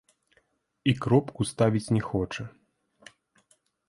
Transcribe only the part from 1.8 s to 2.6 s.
не хоча.